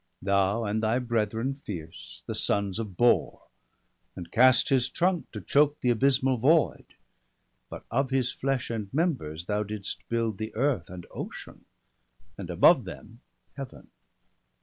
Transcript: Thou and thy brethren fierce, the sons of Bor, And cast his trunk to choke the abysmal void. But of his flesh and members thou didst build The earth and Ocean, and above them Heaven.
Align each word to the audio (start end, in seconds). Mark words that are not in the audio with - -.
Thou 0.23 0.63
and 0.63 0.81
thy 0.81 0.97
brethren 0.97 1.61
fierce, 1.63 2.23
the 2.25 2.33
sons 2.33 2.79
of 2.79 2.97
Bor, 2.97 3.43
And 4.15 4.31
cast 4.31 4.69
his 4.69 4.89
trunk 4.89 5.29
to 5.31 5.39
choke 5.39 5.79
the 5.79 5.91
abysmal 5.91 6.37
void. 6.37 6.95
But 7.69 7.85
of 7.91 8.09
his 8.09 8.31
flesh 8.31 8.71
and 8.71 8.91
members 8.91 9.45
thou 9.45 9.61
didst 9.61 10.09
build 10.09 10.39
The 10.39 10.55
earth 10.55 10.89
and 10.89 11.05
Ocean, 11.11 11.65
and 12.35 12.49
above 12.49 12.85
them 12.85 13.21
Heaven. 13.57 13.91